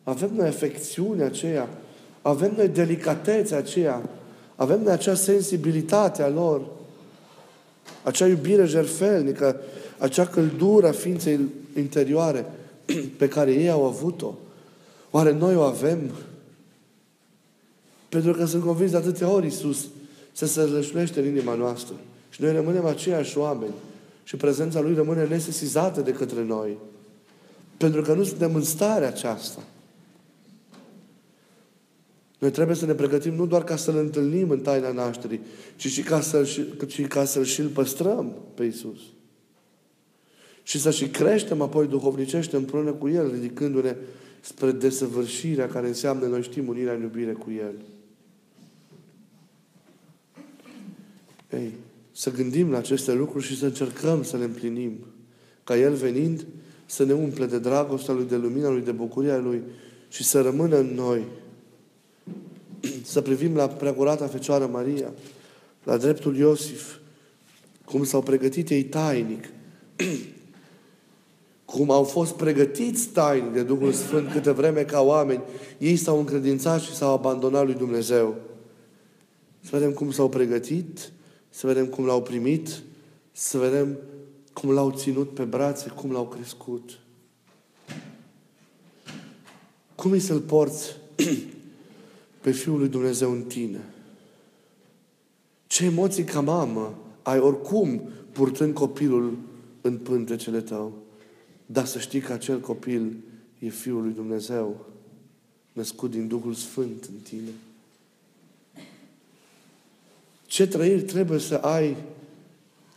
Avem 0.04 0.34
noi 0.36 0.48
afecțiunea 0.48 1.26
aceea 1.26 1.70
avem 2.30 2.54
noi 2.56 2.68
delicatețea 2.68 3.58
aceea, 3.58 4.10
avem 4.56 4.82
noi 4.82 4.94
acea 4.94 5.14
sensibilitate 5.14 6.22
a 6.24 6.30
lor, 6.30 6.62
acea 8.04 8.28
iubire 8.28 8.66
jerfelnică, 8.66 9.62
acea 9.98 10.26
căldură 10.26 10.88
a 10.88 10.92
ființei 10.92 11.40
interioare 11.78 12.46
pe 13.18 13.28
care 13.28 13.52
ei 13.52 13.70
au 13.70 13.86
avut-o. 13.86 14.34
Oare 15.12 15.32
noi 15.32 15.56
o 15.56 15.62
avem? 15.62 16.12
Pentru 18.10 18.32
că 18.32 18.46
sunt 18.46 18.64
convins 18.64 18.92
de 18.92 18.98
atâtea 18.98 19.30
ori 19.30 19.46
Iisus 19.46 19.86
se 20.32 20.46
sărlășuiește 20.46 21.20
în 21.20 21.28
inima 21.28 21.54
noastră. 21.54 21.96
Și 22.30 22.42
noi 22.42 22.52
rămânem 22.52 22.86
aceiași 22.86 23.38
oameni. 23.38 23.74
Și 24.24 24.36
prezența 24.36 24.80
Lui 24.82 24.96
rămâne 24.96 25.26
nesesizată 25.26 26.02
de 26.02 26.12
către 26.12 26.44
noi. 26.44 26.78
Pentru 27.78 28.02
că 28.02 28.14
nu 28.14 28.24
suntem 28.24 28.56
în 28.56 28.64
starea 28.64 29.08
aceasta. 29.08 29.62
Noi 32.38 32.52
trebuie 32.52 32.76
să 32.76 32.86
ne 32.86 32.94
pregătim 32.94 33.34
nu 33.34 33.46
doar 33.46 33.64
ca 33.64 33.76
să-L 33.76 33.98
întâlnim 33.98 34.50
în 34.50 34.60
taina 34.60 34.92
nașterii, 34.92 35.42
ci 35.76 35.88
și 35.88 36.02
ca 36.02 36.22
să-L, 36.22 36.46
ci 36.88 37.08
ca 37.08 37.26
să-L 37.26 37.44
și-L 37.44 37.68
păstrăm 37.68 38.36
pe 38.54 38.64
Iisus. 38.64 39.00
Și 40.64 40.80
să 40.80 40.92
și 40.92 41.08
creștem 41.08 41.62
apoi 41.62 41.88
duhovnicește 41.88 42.56
împreună 42.56 42.92
cu 42.92 43.10
El, 43.10 43.32
ridicându-ne 43.32 43.96
spre 44.42 44.72
desăvârșirea 44.72 45.68
care 45.68 45.88
înseamnă, 45.88 46.26
noi 46.26 46.42
știm, 46.42 46.68
unirea 46.68 46.94
în 46.94 47.02
iubire 47.02 47.32
cu 47.32 47.52
El. 47.52 47.74
Ei, 51.52 51.74
să 52.12 52.32
gândim 52.32 52.72
la 52.72 52.78
aceste 52.78 53.14
lucruri 53.14 53.46
și 53.46 53.58
să 53.58 53.66
încercăm 53.66 54.24
să 54.24 54.38
le 54.38 54.44
împlinim. 54.44 54.98
Ca 55.64 55.78
El 55.78 55.94
venind 55.94 56.46
să 56.86 57.04
ne 57.04 57.14
umple 57.14 57.46
de 57.46 57.60
dragostea 57.60 58.14
Lui, 58.14 58.26
de 58.26 58.36
lumina 58.36 58.70
Lui, 58.70 58.82
de 58.82 58.92
bucuria 58.92 59.38
Lui 59.38 59.62
și 60.08 60.24
să 60.24 60.42
rămână 60.42 60.78
în 60.78 60.94
noi. 60.94 61.24
Să 63.04 63.22
privim 63.22 63.56
la 63.56 63.68
preacurata 63.68 64.28
Fecioară 64.28 64.66
Maria, 64.66 65.14
la 65.84 65.98
dreptul 65.98 66.36
Iosif, 66.36 66.96
cum 67.86 68.04
s-au 68.04 68.22
pregătit 68.22 68.70
ei 68.70 68.84
tainic, 68.84 69.50
cum 71.66 71.92
au 71.92 72.04
fost 72.04 72.34
pregătiți 72.34 73.08
tainic 73.08 73.54
de 73.54 73.64
Duhul 73.64 73.92
Sfânt 73.92 74.32
câte 74.32 74.52
vreme 74.52 74.84
ca 74.84 75.02
oameni, 75.02 75.44
ei 75.78 75.96
s-au 75.96 76.20
încredințat 76.20 76.82
și 76.82 76.96
s-au 76.96 77.14
abandonat 77.14 77.66
lui 77.66 77.74
Dumnezeu. 77.74 78.36
Să 79.62 79.70
vedem 79.72 79.92
cum 79.92 80.12
s-au 80.12 80.30
pregătit, 80.30 81.12
să 81.50 81.68
vedem 81.68 81.86
cum 81.86 82.06
l-au 82.06 82.22
primit, 82.22 82.82
să 83.32 83.58
vedem 83.58 83.98
cum 84.54 84.72
l-au 84.72 84.92
ținut 84.92 85.34
pe 85.34 85.44
brațe, 85.44 85.90
cum 85.90 86.12
l-au 86.12 86.28
crescut. 86.28 87.00
Cum 89.96 90.14
e 90.14 90.20
să-L 90.20 90.40
porți 90.40 90.96
pe 92.48 92.54
Fiul 92.54 92.80
lui 92.80 92.88
Dumnezeu 92.88 93.32
în 93.32 93.44
tine? 93.44 93.80
Ce 95.68 95.86
emoții 95.86 96.24
ca 96.24 96.42
mamă 96.42 96.98
ai 97.22 97.40
oricum 97.40 98.02
purtând 98.32 98.74
copilul 98.74 99.38
în 99.82 99.98
pântecele 99.98 100.62
tău. 100.62 100.94
Dar 101.66 101.86
să 101.86 102.00
știi 102.00 102.20
că 102.20 102.34
acel 102.34 102.60
copil 102.60 103.16
e 103.60 103.70
Fiul 103.70 104.02
lui 104.02 104.12
Dumnezeu, 104.12 104.86
născut 105.74 106.12
din 106.12 106.28
Duhul 106.28 106.54
Sfânt 106.54 107.04
în 107.04 107.20
tine. 107.24 107.52
Ce 110.46 110.68
trăiri 110.68 111.04
trebuie 111.04 111.40
să 111.40 111.56
ai 111.56 111.96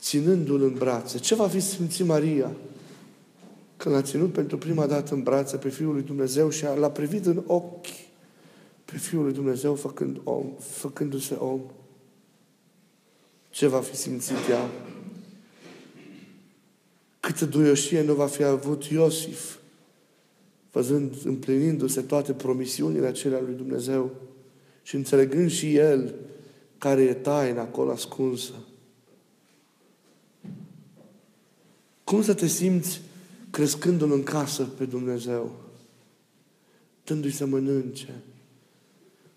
ținându-l 0.00 0.62
în 0.62 0.74
brațe? 0.74 1.18
Ce 1.18 1.34
va 1.34 1.48
fi 1.48 1.60
simțit 1.60 2.06
Maria 2.06 2.50
când 3.76 3.94
l-a 3.94 4.02
ținut 4.02 4.32
pentru 4.32 4.58
prima 4.58 4.86
dată 4.86 5.14
în 5.14 5.22
brațe 5.22 5.56
pe 5.56 5.68
Fiul 5.68 5.92
lui 5.92 6.02
Dumnezeu 6.02 6.50
și 6.50 6.64
l-a 6.78 6.90
privit 6.90 7.26
în 7.26 7.42
ochi 7.46 8.08
pe 8.90 8.98
Fiul 8.98 9.22
lui 9.22 9.32
Dumnezeu 9.32 9.74
făcând 9.74 10.20
om, 10.24 10.46
făcându-se 10.58 11.34
om? 11.34 11.60
Ce 13.50 13.66
va 13.66 13.80
fi 13.80 13.96
simțit 13.96 14.48
ea? 14.50 14.70
Câtă 17.20 17.46
duioșie 17.46 18.02
nu 18.02 18.14
va 18.14 18.26
fi 18.26 18.42
avut 18.42 18.84
Iosif, 18.84 19.56
văzând, 20.72 21.14
împlinindu-se 21.24 22.00
toate 22.00 22.32
promisiunile 22.32 23.06
acelea 23.06 23.40
lui 23.40 23.54
Dumnezeu 23.54 24.10
și 24.82 24.94
înțelegând 24.94 25.50
și 25.50 25.76
el 25.76 26.14
care 26.78 27.02
e 27.02 27.14
taina 27.14 27.60
acolo 27.60 27.90
ascunsă. 27.90 28.52
Cum 32.04 32.22
să 32.22 32.34
te 32.34 32.46
simți 32.46 33.00
crescându-L 33.50 34.12
în 34.12 34.22
casă 34.22 34.64
pe 34.64 34.84
Dumnezeu? 34.84 35.52
Dându-i 37.04 37.30
să 37.30 37.46
mănânce, 37.46 38.22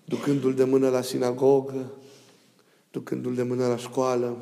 ducându-L 0.06 0.54
de 0.54 0.64
mână 0.64 0.90
la 0.90 1.02
sinagogă, 1.02 1.92
ducându-l 2.92 3.36
de 3.36 3.44
mână 3.44 3.68
la 3.68 3.78
școală. 3.78 4.38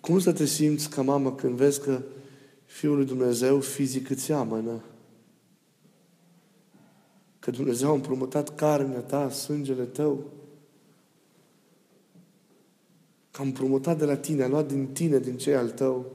Cum 0.00 0.18
să 0.18 0.32
te 0.32 0.44
simți 0.44 0.90
ca 0.90 1.02
mamă 1.02 1.34
când 1.34 1.56
vezi 1.56 1.80
că 1.80 2.02
Fiul 2.64 2.96
lui 2.96 3.06
Dumnezeu 3.06 3.60
fizic 3.60 4.10
îți 4.10 4.22
seamănă? 4.22 4.82
Că 7.38 7.50
Dumnezeu 7.50 7.90
a 7.90 7.92
împrumutat 7.92 8.54
carnea 8.54 9.00
ta, 9.00 9.30
sângele 9.30 9.84
tău. 9.84 10.30
Că 13.30 13.40
a 13.40 13.44
împrumutat 13.44 13.98
de 13.98 14.04
la 14.04 14.16
tine, 14.16 14.42
a 14.42 14.48
luat 14.48 14.66
din 14.66 14.86
tine, 14.86 15.18
din 15.18 15.36
cei 15.36 15.54
al 15.54 15.70
tău. 15.70 16.12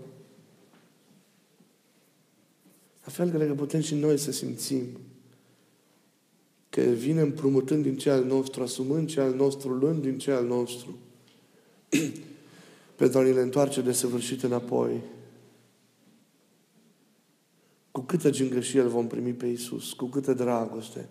La 3.07 3.13
fel 3.13 3.29
cred 3.29 3.47
că 3.47 3.53
putem 3.53 3.81
și 3.81 3.95
noi 3.95 4.17
să 4.17 4.31
simțim 4.31 4.85
că 6.69 6.81
El 6.81 6.95
vine 6.95 7.21
împrumutând 7.21 7.83
din 7.83 7.97
ce 7.97 8.09
al 8.09 8.25
nostru, 8.25 8.63
asumând 8.63 9.07
ce 9.07 9.21
al 9.21 9.35
nostru, 9.35 9.73
luând 9.73 10.01
din 10.01 10.17
ce 10.17 10.31
al 10.31 10.45
nostru, 10.45 10.97
pentru 12.95 13.19
a 13.19 13.23
ne 13.23 13.29
întoarce 13.29 13.81
de 13.81 13.91
săvârșit 13.91 14.43
înapoi. 14.43 15.01
Cu 17.91 18.01
câtă 18.01 18.29
gingășie 18.29 18.81
îl 18.81 18.87
vom 18.87 19.07
primi 19.07 19.33
pe 19.33 19.45
Iisus, 19.45 19.93
cu 19.93 20.05
câtă 20.05 20.33
dragoste, 20.33 21.09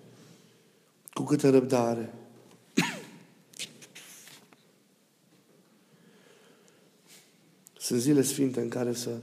cu 1.12 1.22
câtă 1.22 1.50
răbdare. 1.50 2.14
Sunt 7.78 8.00
zile 8.00 8.22
sfinte 8.22 8.61
în 8.61 8.68
care 8.68 8.92
să 8.92 9.18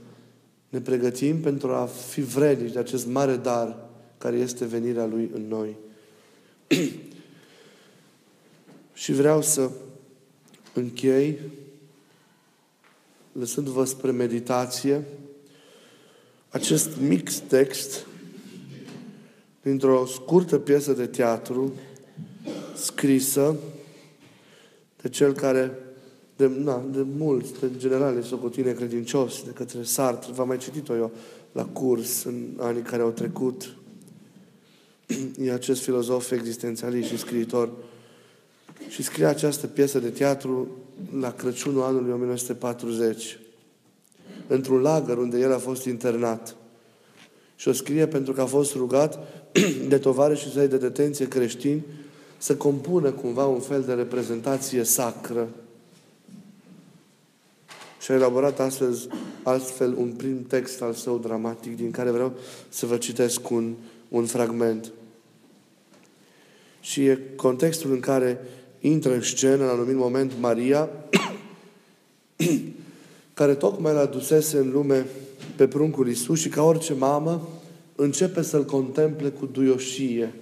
ne 0.74 0.80
pregătim 0.80 1.40
pentru 1.40 1.72
a 1.72 1.84
fi 1.84 2.20
vrednici 2.20 2.72
de 2.72 2.78
acest 2.78 3.06
mare 3.06 3.36
dar 3.36 3.76
care 4.18 4.36
este 4.36 4.64
venirea 4.64 5.06
Lui 5.06 5.30
în 5.34 5.48
noi. 5.48 5.76
și 9.02 9.12
vreau 9.12 9.42
să 9.42 9.70
închei 10.72 11.38
lăsându-vă 13.32 13.84
spre 13.84 14.10
meditație 14.10 15.04
acest 16.48 16.96
mix 17.00 17.38
text 17.38 18.06
dintr-o 19.62 20.06
scurtă 20.06 20.58
piesă 20.58 20.92
de 20.92 21.06
teatru 21.06 21.72
scrisă 22.76 23.56
de 25.02 25.08
cel 25.08 25.32
care 25.32 25.78
de, 26.36 26.50
na, 26.64 26.84
de 26.92 27.04
mulți, 27.16 27.52
de 27.60 27.70
general, 27.76 28.16
este 28.16 28.28
socotine 28.28 28.72
credincios, 28.72 29.42
de 29.44 29.50
către 29.50 29.82
Sartre. 29.82 30.32
V-am 30.32 30.48
mai 30.48 30.58
citit-o 30.58 30.96
eu 30.96 31.10
la 31.52 31.64
curs 31.64 32.24
în 32.24 32.46
anii 32.58 32.82
care 32.82 33.02
au 33.02 33.10
trecut 33.10 33.74
e 35.38 35.52
acest 35.52 35.82
filozof 35.82 36.30
existențialist 36.30 37.08
și 37.08 37.18
scriitor. 37.18 37.70
Și 38.88 39.02
scrie 39.02 39.26
această 39.26 39.66
piesă 39.66 39.98
de 39.98 40.08
teatru 40.08 40.68
la 41.18 41.32
Crăciunul 41.32 41.82
anului 41.82 42.12
1940, 42.12 43.38
într-un 44.46 44.80
lagăr 44.80 45.18
unde 45.18 45.38
el 45.38 45.52
a 45.52 45.58
fost 45.58 45.84
internat. 45.84 46.56
Și 47.56 47.68
o 47.68 47.72
scrie 47.72 48.06
pentru 48.06 48.32
că 48.32 48.40
a 48.40 48.46
fost 48.46 48.74
rugat 48.74 49.18
de 49.88 50.00
și 50.34 50.52
săi 50.52 50.68
de 50.68 50.76
detenție 50.76 51.28
creștini 51.28 51.84
să 52.38 52.56
compună 52.56 53.10
cumva 53.10 53.46
un 53.46 53.60
fel 53.60 53.82
de 53.82 53.92
reprezentație 53.92 54.82
sacră. 54.82 55.48
Și 58.04 58.10
a 58.10 58.14
elaborat 58.14 58.60
astfel, 58.60 58.98
astfel 59.42 59.94
un 59.98 60.08
prim 60.08 60.46
text 60.46 60.82
al 60.82 60.92
său 60.92 61.18
dramatic, 61.18 61.76
din 61.76 61.90
care 61.90 62.10
vreau 62.10 62.32
să 62.68 62.86
vă 62.86 62.96
citesc 62.96 63.50
un, 63.50 63.74
un 64.08 64.26
fragment. 64.26 64.92
Și 66.80 67.04
e 67.06 67.18
contextul 67.36 67.92
în 67.92 68.00
care 68.00 68.40
intră 68.80 69.14
în 69.14 69.22
scenă, 69.22 69.64
la 69.64 69.70
anumit 69.70 69.94
moment, 69.94 70.32
Maria, 70.40 70.88
care 73.34 73.54
tocmai 73.54 73.92
l-a 73.92 74.06
dusese 74.06 74.58
în 74.58 74.70
lume 74.70 75.06
pe 75.56 75.68
pruncul 75.68 76.08
Iisus 76.08 76.40
și 76.40 76.48
ca 76.48 76.62
orice 76.62 76.92
mamă, 76.92 77.48
începe 77.94 78.42
să-L 78.42 78.64
contemple 78.64 79.28
cu 79.28 79.46
duioșie, 79.46 80.34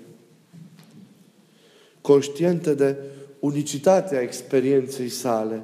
conștientă 2.00 2.74
de 2.74 2.96
unicitatea 3.38 4.20
experienței 4.20 5.08
sale 5.08 5.62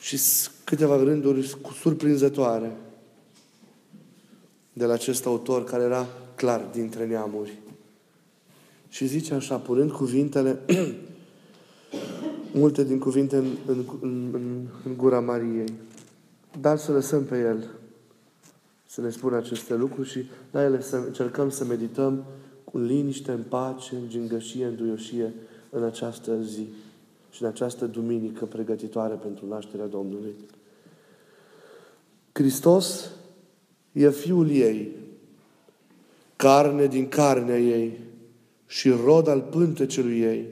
și 0.00 0.18
câteva 0.64 0.96
rânduri 0.96 1.56
surprinzătoare 1.80 2.76
de 4.72 4.84
la 4.84 4.92
acest 4.92 5.26
autor 5.26 5.64
care 5.64 5.82
era 5.82 6.06
clar 6.34 6.60
dintre 6.72 7.06
neamuri. 7.06 7.58
Și 8.88 9.06
zice 9.06 9.34
așa, 9.34 9.56
punând 9.56 9.90
cuvintele, 9.90 10.58
multe 12.52 12.84
din 12.84 12.98
cuvinte 12.98 13.36
în, 13.36 13.56
în, 13.66 13.84
în, 14.00 14.66
în 14.84 14.96
gura 14.96 15.20
Mariei. 15.20 15.72
Dar 16.60 16.78
să 16.78 16.92
lăsăm 16.92 17.24
pe 17.24 17.38
El 17.38 17.70
să 18.86 19.00
ne 19.00 19.10
spună 19.10 19.36
aceste 19.36 19.74
lucruri 19.74 20.08
și 20.08 20.24
la 20.50 20.62
ele 20.62 20.82
să 20.82 20.96
încercăm 20.96 21.50
să 21.50 21.64
medităm 21.64 22.24
cu 22.64 22.78
liniște, 22.78 23.32
în 23.32 23.42
pace, 23.48 23.94
în 23.94 24.08
gingășie, 24.08 24.64
în 24.64 24.76
duioșie 24.76 25.32
în 25.70 25.82
această 25.82 26.42
zi 26.42 26.66
și 27.30 27.42
în 27.42 27.48
această 27.48 27.86
duminică 27.86 28.44
pregătitoare 28.44 29.14
pentru 29.14 29.46
nașterea 29.46 29.86
Domnului. 29.86 30.34
Hristos 32.32 33.10
e 33.92 34.10
Fiul 34.10 34.50
ei, 34.50 34.88
carne 36.36 36.86
din 36.86 37.08
carnea 37.08 37.58
ei, 37.58 37.98
și 38.66 38.90
rod 38.90 39.28
al 39.28 39.40
pântecelui 39.40 40.20
ei. 40.20 40.46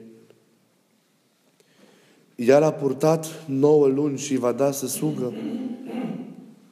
Ea 2.35 2.59
l-a 2.59 2.71
purtat 2.71 3.45
nouă 3.47 3.87
luni 3.87 4.17
și 4.17 4.37
va 4.37 4.51
da 4.51 4.71
să 4.71 4.87
sugă, 4.87 5.33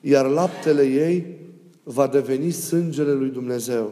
iar 0.01 0.25
laptele 0.25 0.83
ei 0.83 1.35
va 1.83 2.07
deveni 2.07 2.51
sângele 2.51 3.11
lui 3.11 3.29
Dumnezeu. 3.29 3.91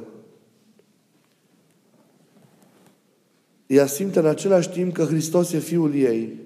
Ea 3.68 3.86
simte 3.86 4.20
în 4.20 4.26
același 4.26 4.70
timp 4.70 4.94
că 4.94 5.04
Hristos 5.04 5.52
e 5.52 5.60
Fiul 5.60 5.96
ei, 5.96 6.40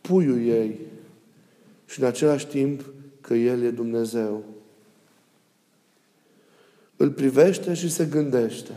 puiul 0.00 0.46
ei 0.46 0.78
și 1.86 2.00
în 2.00 2.06
același 2.06 2.46
timp 2.46 2.92
că 3.20 3.34
El 3.34 3.62
e 3.62 3.70
Dumnezeu. 3.70 4.44
Îl 6.96 7.10
privește 7.10 7.74
și 7.74 7.90
se 7.90 8.04
gândește. 8.04 8.72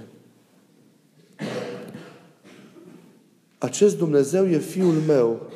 Acest 3.57 3.97
Dumnezeu 3.97 4.47
e 4.47 4.57
Fiul 4.57 4.93
meu. 4.93 5.51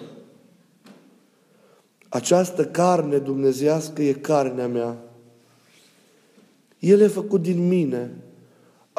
Această 2.09 2.65
carne 2.65 3.17
dumnezească 3.17 4.01
e 4.01 4.13
carnea 4.13 4.67
mea. 4.67 4.97
El 6.79 6.99
e 6.99 7.07
făcut 7.07 7.41
din 7.41 7.67
mine. 7.67 8.11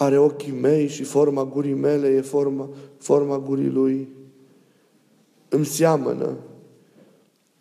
Are 0.00 0.18
ochii 0.18 0.52
mei 0.52 0.88
și 0.88 1.02
forma 1.02 1.44
gurii 1.44 1.74
mele 1.74 2.08
e 2.08 2.20
forma, 2.20 2.68
forma 2.98 3.38
gurii 3.38 3.70
lui. 3.70 4.08
Îmi 5.48 5.66
seamănă. 5.66 6.36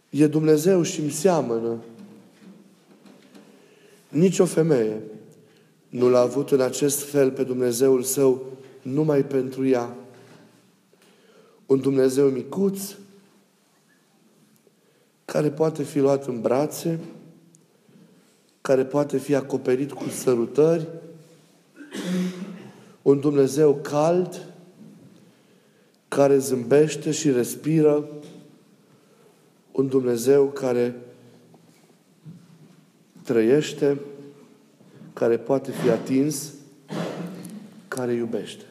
E 0.09 0.27
Dumnezeu 0.27 0.81
și 0.81 0.99
îmi 0.99 1.09
seamănă. 1.09 1.77
Nici 4.09 4.39
o 4.39 4.45
femeie 4.45 5.01
nu 5.89 6.09
l-a 6.09 6.19
avut 6.19 6.51
în 6.51 6.61
acest 6.61 7.03
fel 7.03 7.31
pe 7.31 7.43
Dumnezeul 7.43 8.03
său 8.03 8.45
numai 8.81 9.25
pentru 9.25 9.67
ea. 9.67 9.95
Un 11.65 11.79
Dumnezeu 11.79 12.27
micuț, 12.27 12.95
care 15.25 15.51
poate 15.51 15.83
fi 15.83 15.99
luat 15.99 16.25
în 16.25 16.41
brațe, 16.41 16.99
care 18.61 18.85
poate 18.85 19.17
fi 19.17 19.35
acoperit 19.35 19.91
cu 19.91 20.09
sărutări, 20.09 20.87
un 23.01 23.19
Dumnezeu 23.19 23.75
cald, 23.75 24.45
care 26.07 26.37
zâmbește 26.37 27.11
și 27.11 27.31
respiră, 27.31 28.09
un 29.71 29.87
Dumnezeu 29.87 30.45
care 30.45 30.95
trăiește, 33.23 33.99
care 35.13 35.37
poate 35.37 35.71
fi 35.71 35.89
atins, 35.89 36.53
care 37.87 38.13
iubește. 38.13 38.63